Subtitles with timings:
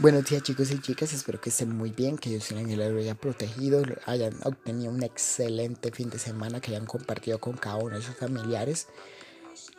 [0.00, 3.14] Buenos días chicos y chicas, espero que estén muy bien, que Dios en el haya
[3.14, 8.02] protegido, hayan obtenido un excelente fin de semana, que hayan compartido con cada uno de
[8.02, 8.86] sus familiares,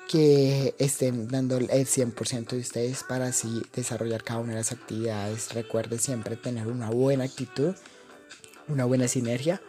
[0.07, 5.55] que estén dando el 100% de ustedes para así desarrollar cada una de las actividades.
[5.55, 7.73] Recuerden siempre tener una buena actitud,
[8.67, 9.59] una buena sinergia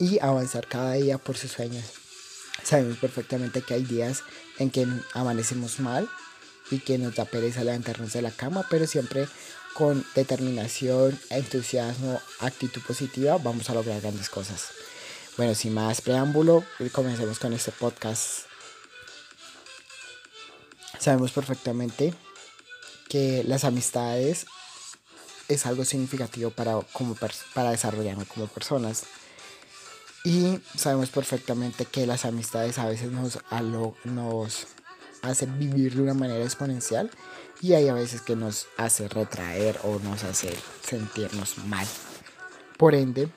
[0.00, 1.84] y avanzar cada día por sus sueños.
[2.64, 4.24] Sabemos perfectamente que hay días
[4.58, 6.08] en que amanecemos mal
[6.70, 9.28] y que nos da pereza levantarnos de la cama, pero siempre
[9.74, 14.68] con determinación, entusiasmo, actitud positiva, vamos a lograr grandes cosas.
[15.36, 18.46] Bueno, sin más preámbulo, comencemos con este podcast.
[20.98, 22.12] Sabemos perfectamente
[23.08, 24.46] que las amistades
[25.48, 27.16] es algo significativo para, como
[27.54, 29.04] para desarrollarnos como personas.
[30.24, 33.38] Y sabemos perfectamente que las amistades a veces nos,
[34.04, 34.66] nos
[35.22, 37.10] hacen vivir de una manera exponencial
[37.60, 41.86] y hay a veces que nos hace retraer o nos hace sentirnos mal.
[42.76, 43.28] Por ende,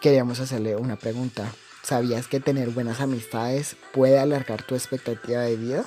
[0.00, 1.50] queríamos hacerle una pregunta.
[1.82, 5.84] ¿Sabías que tener buenas amistades puede alargar tu expectativa de vida?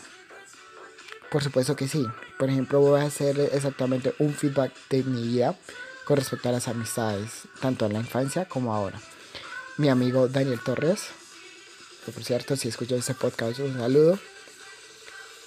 [1.30, 2.06] Por supuesto que sí.
[2.40, 5.56] Por ejemplo, voy a hacer exactamente un feedback de mi vida
[6.06, 9.00] con respecto a las amistades, tanto en la infancia como ahora.
[9.78, 11.10] Mi amigo Daniel Torres,
[12.10, 14.18] por cierto, si escuchas este podcast, un saludo.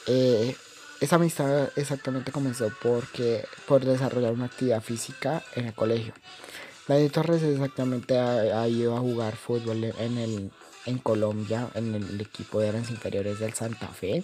[0.06, 0.54] Eh,
[1.00, 6.14] esa amistad exactamente comenzó porque por desarrollar una actividad física en el colegio.
[6.86, 10.50] Daniel Torres exactamente ha, ido a jugar fútbol en, el,
[10.86, 14.22] en Colombia, en el equipo de las inferiores del Santa Fe.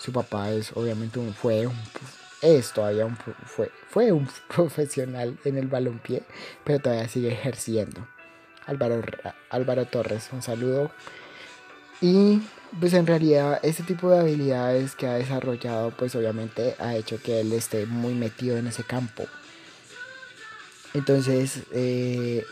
[0.00, 1.68] Su papá es obviamente un, fue
[2.42, 6.24] es todavía un, fue, fue un profesional en el balompié,
[6.64, 8.06] pero todavía sigue ejerciendo.
[8.66, 9.02] Álvaro,
[9.50, 10.90] Álvaro Torres, un saludo.
[12.00, 12.40] Y
[12.80, 17.40] pues en realidad este tipo de habilidades que ha desarrollado pues obviamente ha hecho que
[17.40, 19.24] él esté muy metido en ese campo.
[20.94, 22.44] Entonces eh,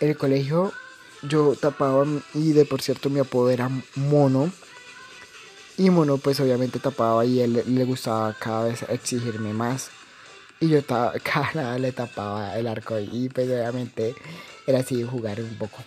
[0.00, 0.72] el colegio
[1.22, 4.52] yo tapaba y de por cierto mi apodo era Mono.
[5.78, 9.90] Y Mono pues obviamente tapaba y él le gustaba cada vez exigirme más.
[10.60, 14.14] Y yo cada le tapaba el arco y pues obviamente
[14.66, 15.78] era así jugar un poco.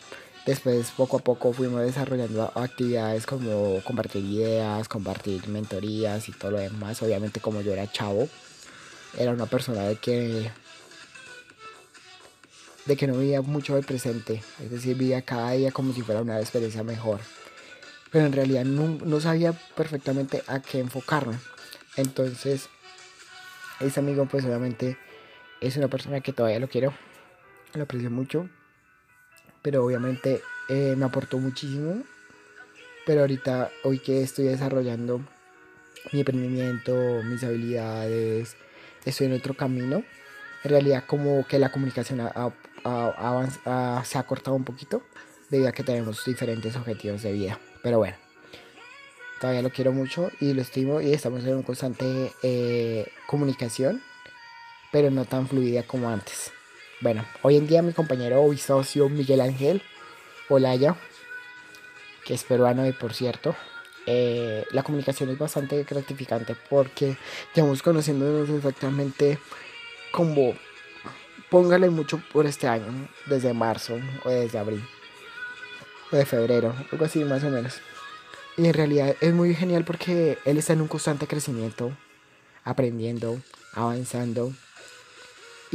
[0.46, 6.60] Después, poco a poco, fuimos desarrollando actividades como compartir ideas, compartir mentorías y todo lo
[6.60, 7.02] demás.
[7.02, 8.30] Obviamente, como yo era chavo,
[9.18, 10.52] era una persona de que
[12.86, 16.22] de que no vivía mucho del presente, es decir, vivía cada día como si fuera
[16.22, 17.20] una experiencia mejor.
[18.12, 21.40] Pero en realidad no, no sabía perfectamente a qué enfocarme.
[21.98, 22.70] Entonces,
[23.80, 25.00] ese amigo pues obviamente
[25.60, 26.94] es una persona que todavía lo quiero,
[27.74, 28.48] lo aprecio mucho
[29.66, 32.04] pero obviamente eh, me aportó muchísimo.
[33.04, 35.22] Pero ahorita, hoy que estoy desarrollando
[36.14, 36.94] mi emprendimiento,
[37.24, 38.56] mis habilidades,
[39.06, 40.04] estoy en otro camino.
[40.64, 45.02] En realidad como que la comunicación se ha cortado un poquito
[45.50, 47.60] debido a que tenemos diferentes objetivos de vida.
[47.82, 48.18] Pero bueno,
[49.42, 54.04] todavía lo quiero mucho y lo estimo y estamos en una constante eh, comunicación,
[54.92, 56.55] pero no tan fluida como antes.
[57.06, 59.84] Bueno, hoy en día mi compañero y socio Miguel Ángel
[60.50, 60.96] Olaya,
[62.26, 63.56] que es peruano y por cierto,
[64.08, 67.16] eh, la comunicación es bastante gratificante porque
[67.54, 69.38] llevamos conociéndonos exactamente
[70.12, 70.56] como,
[71.52, 74.84] póngale mucho por este año, desde marzo o desde abril
[76.12, 77.82] o de febrero, algo así más o menos.
[78.58, 81.96] Y en realidad es muy genial porque él está en un constante crecimiento,
[82.64, 83.40] aprendiendo,
[83.74, 84.54] avanzando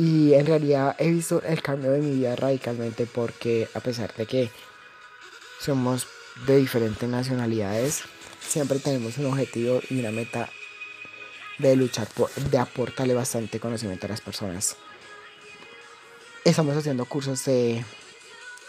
[0.00, 4.24] y en realidad he visto el cambio de mi vida radicalmente porque a pesar de
[4.24, 4.50] que
[5.60, 6.06] somos
[6.46, 8.04] de diferentes nacionalidades,
[8.40, 10.48] siempre tenemos un objetivo y una meta
[11.58, 14.74] de luchar por, de aportarle bastante conocimiento a las personas.
[16.46, 17.84] Estamos haciendo cursos de,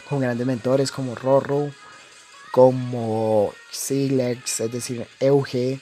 [0.09, 1.71] con grandes mentores como Rorro,
[2.51, 5.79] como Silex, es decir, Euge,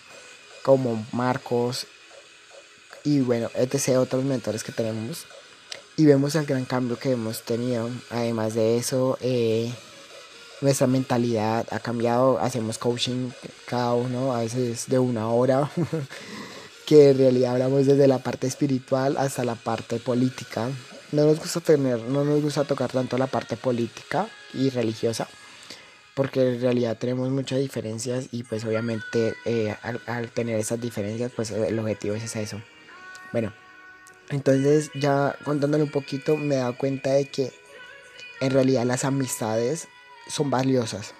[0.62, 1.88] como Marcos
[3.04, 3.98] y bueno, etc.
[3.98, 5.26] otros mentores que tenemos
[6.00, 7.90] y vemos el gran cambio que hemos tenido.
[8.10, 9.70] Además de eso, eh,
[10.62, 12.40] nuestra mentalidad ha cambiado.
[12.40, 13.32] Hacemos coaching
[13.68, 15.70] cada uno, a veces de una hora,
[16.88, 20.70] que en realidad hablamos desde la parte espiritual hasta la parte política.
[21.12, 25.28] No nos gusta tener, no nos gusta tocar tanto la parte política y religiosa,
[26.14, 31.30] porque en realidad tenemos muchas diferencias y pues obviamente eh, al, al, tener esas diferencias,
[31.36, 32.62] pues el objetivo es eso.
[33.34, 33.52] Bueno,
[34.30, 37.52] entonces ya contándole un poquito me he dado cuenta de que
[38.42, 39.88] en realidad las amistades
[40.28, 41.14] son valiosas.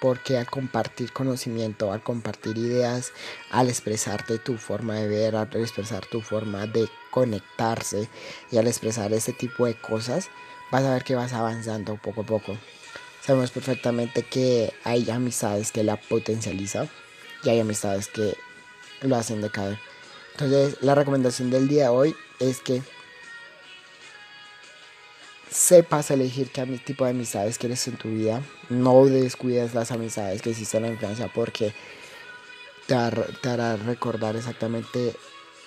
[0.00, 3.12] porque al compartir conocimiento, al compartir ideas,
[3.52, 8.08] al expresarte tu forma de ver, al expresar tu forma de conectarse
[8.50, 10.28] y al expresar ese tipo de cosas,
[10.72, 12.58] vas a ver que vas avanzando poco a poco.
[13.24, 16.90] Sabemos perfectamente que hay amistades que la potencializan
[17.44, 18.36] y hay amistades que
[19.02, 19.78] lo hacen decaer.
[20.32, 22.82] Entonces, la recomendación del día de hoy es que
[25.50, 28.42] sepas elegir qué tipo de amistades quieres en tu vida.
[28.68, 31.72] No descuides las amistades que existen en la infancia porque
[32.86, 35.14] te, hará recordar exactamente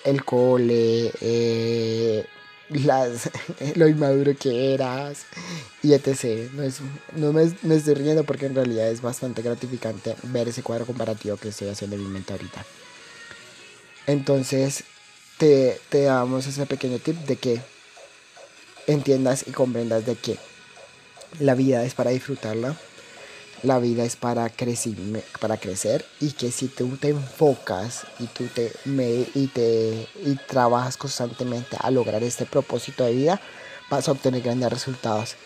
[0.04, 2.24] el cole, eh,
[2.70, 3.30] las,
[3.76, 5.26] lo inmaduro que eras
[5.82, 6.50] y etc.
[6.52, 6.80] No, es,
[7.14, 11.48] no me, estoy riendo porque en realidad es bastante gratificante ver ese cuadro comparativo que
[11.48, 12.64] estoy haciendo en mi mente ahorita.
[14.06, 14.84] Entonces,
[15.38, 17.60] te, damos ese pequeño tip de que
[18.86, 20.38] entiendas y comprendas de que
[21.40, 22.76] la vida es para disfrutarla,
[23.62, 24.94] la vida es para, crecer,
[25.40, 28.72] para crecer y que si tú te enfocas y tú te,
[29.34, 33.40] y te y trabajas constantemente a lograr este propósito de vida,
[33.90, 35.36] vas a obtener grandes resultados.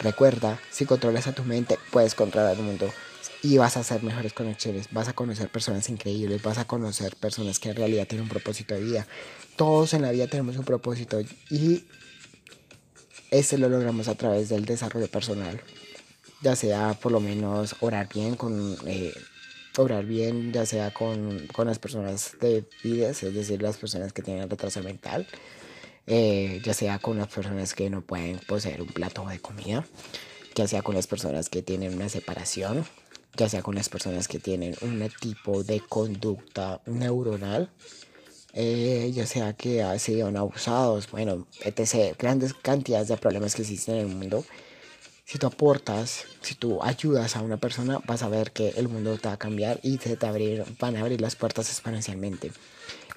[0.00, 2.92] Recuerda, si controlas a tu mente, puedes controlar el mundo
[3.42, 7.58] y vas a hacer mejores conexiones, vas a conocer personas increíbles, vas a conocer personas
[7.58, 9.06] que en realidad tienen un propósito de vida.
[9.56, 11.20] Todos en la vida tenemos un propósito
[11.50, 11.84] y
[13.30, 15.60] este lo logramos a través del desarrollo personal.
[16.42, 19.14] Ya sea por lo menos orar bien con eh,
[19.78, 24.48] orar bien, ya sea con, las personas de vidas, es decir, las personas que tienen
[24.48, 25.26] retraso mental,
[26.06, 29.84] eh, ya sea con las personas que no pueden poseer un plato de comida,
[30.54, 32.84] ya sea con las personas que tienen una separación,
[33.36, 37.70] ya sea con las personas que tienen un tipo de conducta neuronal
[38.58, 42.16] eh, ya sea que ha sido abusados, bueno, etc.
[42.18, 44.46] Grandes cantidades de problemas que existen en el mundo.
[45.26, 49.18] Si tú aportas, si tú ayudas a una persona, vas a ver que el mundo
[49.18, 52.50] te va a cambiar y se te abrir, van a abrir las puertas exponencialmente.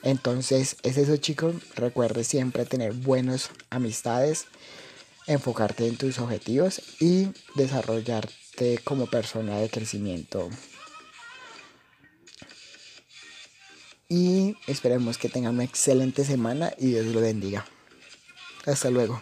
[0.04, 4.48] Entonces, es eso chicos, recuerde siempre tener buenas amistades,
[5.25, 7.30] enfocarte en tus objetivos y
[8.59, 10.50] desarrollarte como persona de crecimiento
[14.11, 17.63] Y esperemos que tengan una excelente semana y Dios lo bendiga.
[18.65, 19.21] Hasta luego.